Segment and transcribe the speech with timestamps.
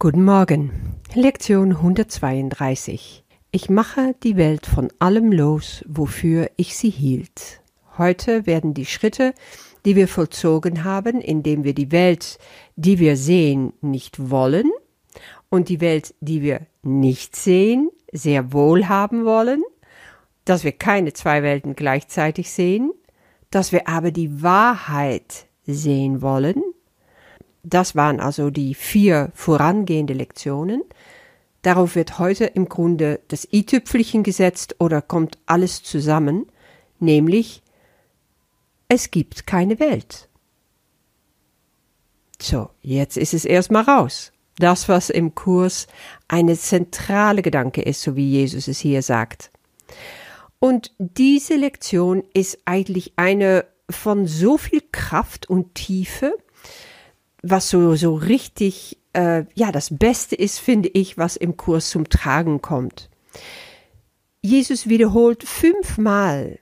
[0.00, 0.72] Guten Morgen.
[1.14, 3.24] Lektion 132.
[3.52, 7.62] Ich mache die Welt von allem los, wofür ich sie hielt.
[7.96, 9.34] Heute werden die Schritte,
[9.84, 12.38] die wir vollzogen haben, indem wir die Welt,
[12.74, 14.70] die wir sehen, nicht wollen
[15.48, 19.62] und die Welt, die wir nicht sehen, sehr wohl haben wollen,
[20.44, 22.92] dass wir keine zwei Welten gleichzeitig sehen,
[23.50, 26.62] dass wir aber die Wahrheit sehen wollen,
[27.64, 30.82] das waren also die vier vorangehende Lektionen.
[31.62, 36.46] Darauf wird heute im Grunde das i-Tüpfelchen gesetzt oder kommt alles zusammen,
[37.00, 37.62] nämlich
[38.88, 40.28] es gibt keine Welt.
[42.40, 44.32] So, jetzt ist es erstmal raus.
[44.58, 45.86] Das, was im Kurs
[46.28, 49.50] eine zentrale Gedanke ist, so wie Jesus es hier sagt.
[50.58, 56.36] Und diese Lektion ist eigentlich eine von so viel Kraft und Tiefe,
[57.44, 62.08] was so, so richtig, äh, ja, das Beste ist, finde ich, was im Kurs zum
[62.08, 63.10] Tragen kommt.
[64.40, 66.58] Jesus wiederholt fünfmal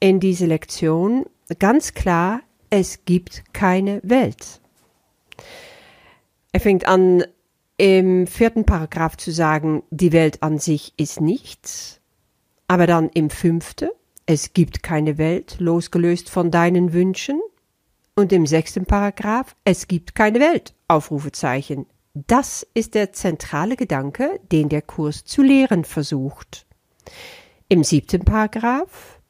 [0.00, 1.26] in dieser Lektion
[1.58, 4.60] ganz klar, es gibt keine Welt.
[6.52, 7.24] Er fängt an,
[7.76, 12.00] im vierten Paragraph zu sagen, die Welt an sich ist nichts.
[12.66, 13.88] Aber dann im fünften,
[14.26, 17.40] es gibt keine Welt, losgelöst von deinen Wünschen.
[18.18, 21.86] Und im sechsten Paragraph, es gibt keine Welt, Aufrufezeichen.
[22.14, 26.66] Das ist der zentrale Gedanke, den der Kurs zu lehren versucht.
[27.68, 29.20] Im siebten Paragraph,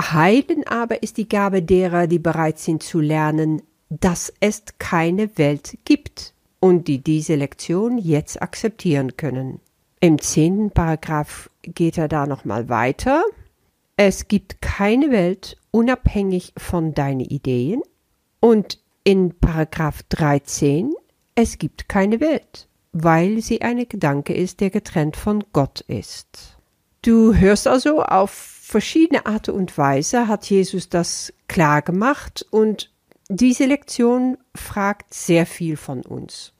[0.00, 5.78] Heilen aber ist die Gabe derer, die bereit sind zu lernen, dass es keine Welt
[5.84, 9.58] gibt und die diese Lektion jetzt akzeptieren können.
[9.98, 13.24] Im zehnten Paragraph geht er da nochmal weiter.
[13.96, 17.82] Es gibt keine Welt unabhängig von deinen Ideen,
[18.40, 20.92] und in Paragraph 13,
[21.34, 26.58] es gibt keine Welt, weil sie ein Gedanke ist, der getrennt von Gott ist.
[27.02, 32.90] Du hörst also, auf verschiedene Art und Weise hat Jesus das klar gemacht und
[33.28, 36.52] diese Lektion fragt sehr viel von uns.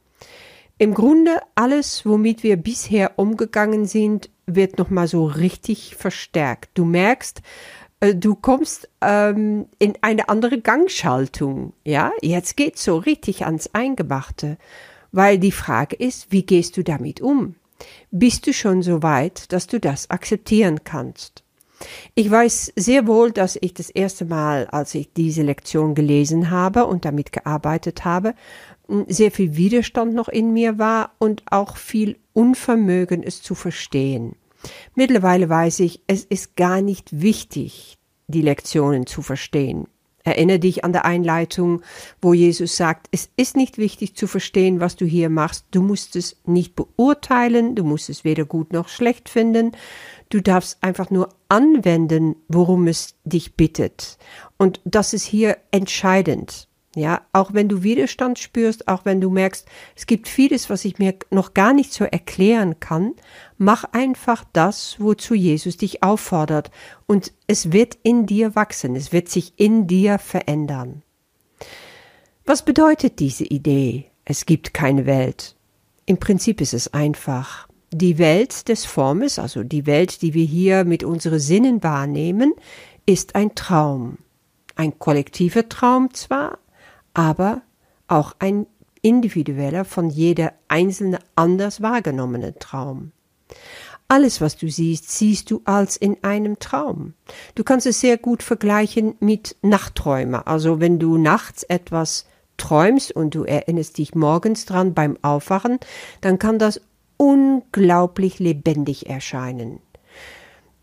[0.79, 6.71] Im Grunde alles, womit wir bisher umgegangen sind, wird nochmal so richtig verstärkt.
[6.75, 7.41] Du merkst,
[8.01, 11.73] du kommst ähm, in eine andere Gangschaltung.
[11.85, 14.59] Ja, jetzt geht's so richtig ans Eingemachte,
[15.13, 17.55] weil die Frage ist, wie gehst du damit um?
[18.11, 21.43] Bist du schon so weit, dass du das akzeptieren kannst?
[22.15, 26.87] Ich weiß sehr wohl, dass ich das erste Mal, als ich diese Lektion gelesen habe
[26.87, 28.35] und damit gearbeitet habe,
[29.09, 34.37] sehr viel Widerstand noch in mir war und auch viel Unvermögen, es zu verstehen.
[34.95, 39.87] Mittlerweile weiß ich, es ist gar nicht wichtig, die Lektionen zu verstehen.
[40.27, 41.83] Erinnere dich an der Einleitung,
[42.21, 45.67] wo Jesus sagt, es ist nicht wichtig zu verstehen, was du hier machst.
[45.71, 49.71] Du musst es nicht beurteilen, du musst es weder gut noch schlecht finden.
[50.29, 54.19] Du darfst einfach nur anwenden, worum es dich bittet.
[54.59, 56.67] Und das ist hier entscheidend.
[56.97, 60.99] Ja, auch wenn du Widerstand spürst, auch wenn du merkst, es gibt vieles, was ich
[60.99, 63.13] mir noch gar nicht so erklären kann,
[63.59, 66.71] mach einfach das, wozu Jesus dich auffordert,
[67.07, 71.03] und es wird in dir wachsen, es wird sich in dir verändern.
[72.47, 74.07] Was bedeutet diese Idee?
[74.25, 75.55] Es gibt keine Welt.
[76.07, 77.69] Im Prinzip ist es einfach.
[77.93, 82.55] Die Welt des Formes, also die Welt, die wir hier mit unseren Sinnen wahrnehmen,
[83.05, 84.17] ist ein Traum.
[84.77, 86.59] Ein kollektiver Traum zwar,
[87.17, 87.63] aber
[88.09, 88.67] auch ein
[89.01, 93.13] individueller, von jeder einzelne anders wahrgenommene Traum.
[94.07, 97.15] Alles, was du siehst, siehst du als in einem Traum.
[97.55, 100.47] Du kannst es sehr gut vergleichen mit Nachtträumer.
[100.47, 102.27] Also wenn du nachts etwas
[102.59, 105.79] träumst und du erinnerst dich morgens dran beim Aufwachen,
[106.21, 106.83] dann kann das
[107.17, 109.81] unglaublich lebendig erscheinen.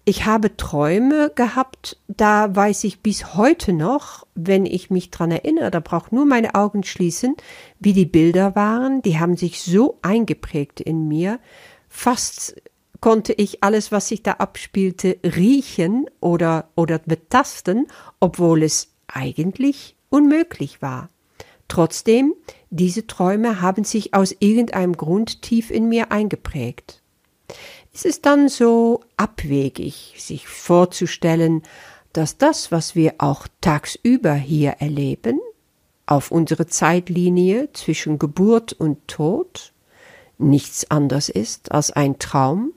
[0.06, 5.72] Ich habe Träume gehabt, da weiß ich bis heute noch, wenn ich mich dran erinnere,
[5.72, 7.38] da braucht nur meine Augen schließen,
[7.80, 11.40] wie die Bilder waren, die haben sich so eingeprägt in mir,
[11.88, 12.62] fast
[13.00, 17.88] konnte ich alles, was sich da abspielte, riechen oder, oder betasten,
[18.20, 21.10] obwohl es eigentlich unmöglich war.
[21.70, 22.34] Trotzdem,
[22.70, 27.03] diese Träume haben sich aus irgendeinem Grund tief in mir eingeprägt
[27.94, 31.62] ist es dann so abwegig, sich vorzustellen,
[32.12, 35.40] dass das, was wir auch tagsüber hier erleben,
[36.06, 39.74] auf unsere Zeitlinie zwischen Geburt und Tod,
[40.38, 42.74] nichts anderes ist als ein Traum,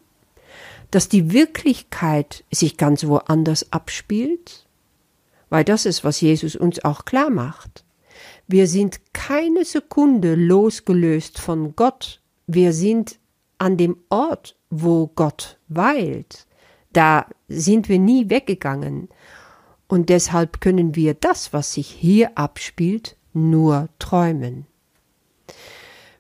[0.91, 4.67] dass die Wirklichkeit sich ganz woanders abspielt,
[5.49, 7.85] weil das ist, was Jesus uns auch klar macht.
[8.47, 13.19] Wir sind keine Sekunde losgelöst von Gott, Wir sind
[13.59, 16.47] an dem Ort, wo Gott weilt.
[16.93, 19.09] Da sind wir nie weggegangen.
[19.89, 24.67] Und deshalb können wir das, was sich hier abspielt, nur träumen.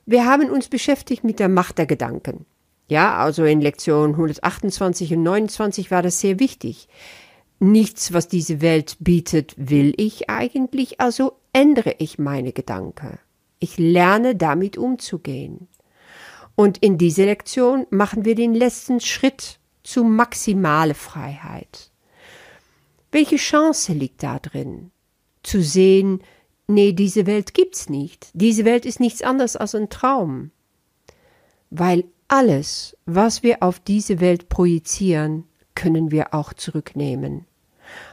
[0.04, 2.46] Wir haben uns beschäftigt mit der Macht der Gedanken.
[2.88, 6.88] Ja, also in Lektion 128 und 29 war das sehr wichtig.
[7.58, 13.18] Nichts, was diese Welt bietet, will ich eigentlich, also ändere ich meine Gedanken.
[13.58, 15.66] Ich lerne damit umzugehen.
[16.56, 21.90] Und in dieser Lektion machen wir den letzten Schritt zu maximale Freiheit.
[23.12, 24.90] Welche Chance liegt da drin?
[25.42, 26.22] Zu sehen,
[26.66, 28.28] nee, diese Welt gibt's nicht.
[28.32, 30.50] Diese Welt ist nichts anderes als ein Traum.
[31.70, 35.44] Weil alles, was wir auf diese Welt projizieren,
[35.74, 37.46] können wir auch zurücknehmen.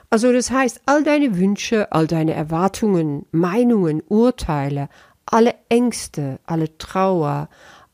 [0.10, 4.90] Also das heißt, all deine Wünsche, all deine Erwartungen, Meinungen, Urteile,
[5.26, 7.50] alle Ängste, alle Trauer,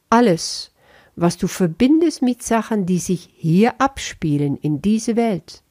[0.09, 0.71] alles,
[1.15, 5.63] was du verbindest mit Sachen, die sich hier abspielen in diese Welt,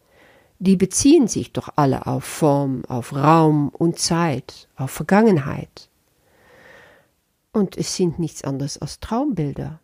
[0.58, 5.88] die beziehen sich doch alle auf Form, auf Raum und Zeit, auf Vergangenheit.
[7.52, 9.80] Und es sind nichts anderes als Traumbilder.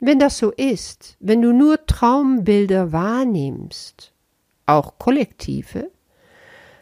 [0.00, 4.12] Wenn das so ist, wenn du nur Traumbilder wahrnimmst,
[4.66, 5.90] auch kollektive,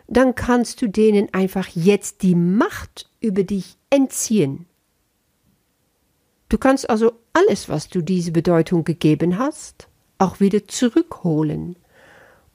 [0.09, 4.67] dann kannst du denen einfach jetzt die Macht über dich entziehen.
[6.53, 9.89] Du kannst also alles, was du diese Bedeutung gegeben hast,
[10.19, 11.77] auch wieder zurückholen.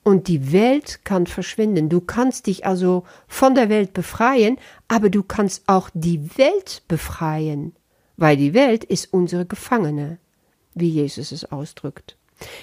[0.04, 1.90] Und die Welt kann verschwinden.
[1.90, 7.74] Du kannst dich also von der Welt befreien, aber du kannst auch die Welt befreien,
[8.18, 10.20] weil die Welt ist unsere Gefangene
[10.76, 12.18] wie Jesus es ausdrückt.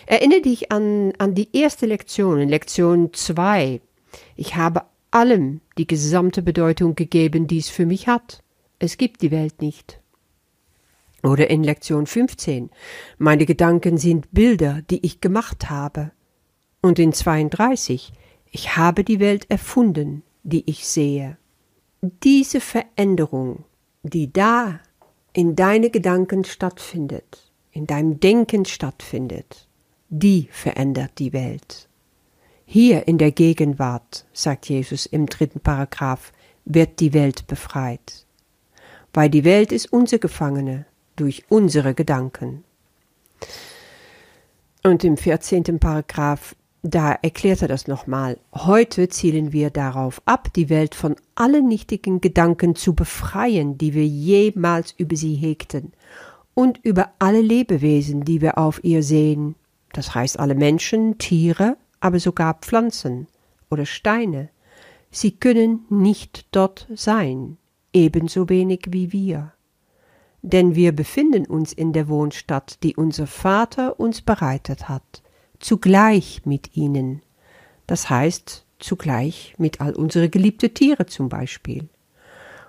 [0.07, 3.81] Erinnere dich an, an die erste Lektion, Lektion 2.
[4.37, 8.45] Ich habe allem die gesamte Bedeutung gegeben, die es für mich hat.
[8.79, 9.99] Es gibt die Welt nicht.
[11.25, 12.71] Oder in Lektion 15.
[13.17, 16.13] Meine Gedanken sind Bilder, die ich gemacht habe.
[16.83, 18.13] Und in 32.
[18.51, 21.39] Ich habe die Welt erfunden, die ich sehe.
[22.03, 23.65] Diese Veränderung,
[24.03, 24.81] die da
[25.33, 29.67] in deine Gedanken stattfindet, in deinem Denken stattfindet,
[30.11, 31.89] die verändert die Welt.
[32.67, 36.35] Hier in der Gegenwart, sagt Jesus im dritten Paragraph,
[36.67, 38.27] wird die Welt befreit.
[39.15, 40.85] Weil die Welt ist unser Gefangene
[41.17, 42.65] durch unsere Gedanken.
[44.83, 48.39] Und im vierzehnten Paragraph, da erklärt er das nochmal.
[48.53, 54.07] Heute zielen wir darauf ab, die Welt von allen nichtigen Gedanken zu befreien, die wir
[54.07, 55.93] jemals über sie hegten
[56.53, 59.55] und über alle Lebewesen, die wir auf ihr sehen,
[59.93, 63.29] das heißt alle Menschen, Tiere, aber sogar Pflanzen
[63.71, 64.51] oder Steine.
[65.11, 67.57] Sie können nicht dort sein,
[67.93, 69.53] ebenso wenig wie wir.
[70.47, 75.23] Denn wir befinden uns in der Wohnstadt, die unser Vater uns bereitet hat,
[75.59, 77.23] zugleich mit ihnen,
[77.87, 81.89] das heißt zugleich mit all unsere geliebte Tiere zum Beispiel.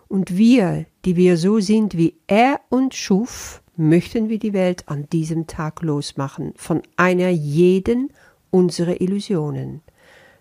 [0.08, 5.10] Und wir, die wir so sind, wie er uns schuf, möchten wir die Welt an
[5.10, 8.14] diesem Tag losmachen von einer jeden
[8.52, 9.82] unserer Illusionen,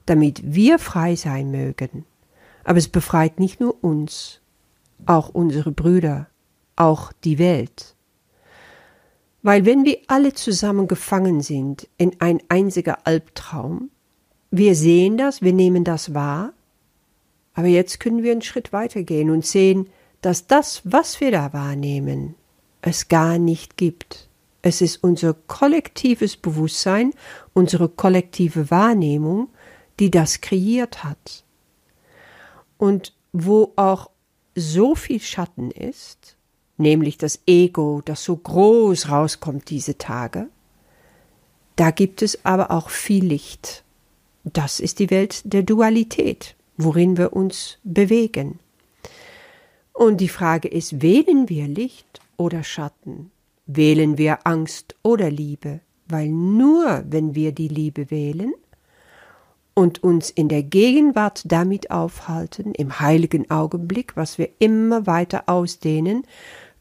[0.07, 2.05] damit wir frei sein mögen.
[2.63, 4.41] Aber es befreit nicht nur uns,
[5.05, 6.29] auch unsere Brüder,
[6.76, 7.94] auch die Welt.
[9.43, 13.91] Weil wenn wir alle zusammen gefangen sind in ein einziger Albtraum,
[14.51, 16.53] wir sehen das, wir nehmen das wahr,
[17.55, 19.91] aber jetzt können wir einen Schritt weitergehen und sehen,
[20.22, 22.34] dass das, was wir da wahrnehmen,
[22.82, 24.29] es gar nicht gibt.
[24.63, 27.13] Es ist unser kollektives Bewusstsein,
[27.53, 29.49] unsere kollektive Wahrnehmung,
[30.01, 31.44] die das kreiert hat.
[32.79, 34.10] Und wo auch
[34.55, 36.33] so viel Schatten ist,
[36.77, 40.49] nämlich das Ego, das so groß rauskommt diese Tage,
[41.77, 43.83] da gibt es aber auch viel Licht.
[44.45, 48.61] Das ist die Welt der Dualität, worin wir uns bewegen.
[49.93, 53.31] Und die Frage ist, wählen wir Licht oder Schatten?
[53.67, 55.81] Wählen wir Angst oder Liebe?
[56.07, 58.53] Weil nur wenn wir die Liebe wählen
[59.73, 66.25] und uns in der Gegenwart damit aufhalten, im heiligen Augenblick, was wir immer weiter ausdehnen,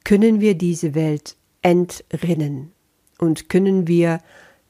[0.04, 2.72] können wir diese Welt entrinnen
[3.20, 4.20] und können wir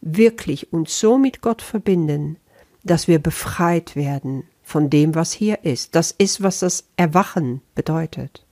[0.01, 2.37] wirklich uns so mit Gott verbinden,
[2.83, 5.95] dass wir befreit werden von dem, was hier ist.
[5.95, 8.45] Das ist, was das Erwachen bedeutet.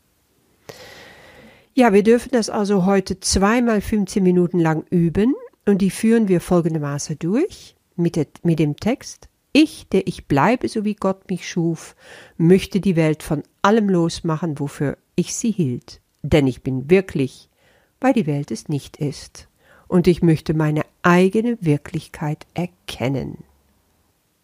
[1.74, 5.36] Ja, wir dürfen das also heute zweimal 15 Minuten lang üben
[5.66, 9.30] und die führen wir folgendermaßen durch mit, dem Text.
[9.54, 11.96] Ich, der ich bleibe, so wie Gott mich schuf,
[12.38, 16.01] möchte die Welt von allem losmachen, wofür ich sie hielt.
[16.24, 17.50] Denn ich bin wirklich
[18.02, 19.48] weil die Welt es nicht ist.
[19.88, 23.44] Und ich möchte meine eigene Wirklichkeit erkennen.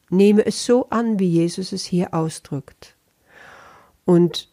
[0.10, 2.96] Nehme es so an, wie Jesus es hier ausdrückt.
[4.06, 4.50] Und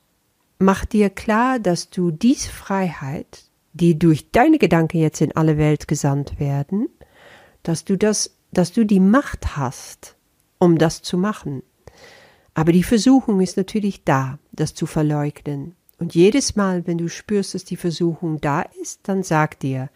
[0.58, 5.86] mach dir klar, dass du diese Freiheit, die durch deine Gedanken jetzt in alle Welt
[5.86, 6.88] gesandt werden,
[7.62, 10.16] dass du das, dass du die Macht hast,
[10.58, 11.62] um das zu machen.
[12.54, 15.74] Aber die Versuchung ist natürlich da, das zu verleugnen.
[15.98, 19.90] Und jedes Mal, wenn du spürst, dass die Versuchung da ist, dann sag dir,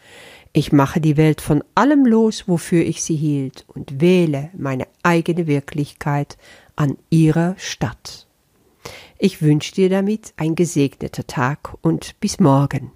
[0.52, 5.46] ich mache die Welt von allem los, wofür ich sie hielt, und wähle meine eigene
[5.46, 6.38] Wirklichkeit
[6.76, 8.26] an ihrer Stadt.
[9.18, 12.92] Ich wünsche dir damit ein gesegneter Tag und bis morgen.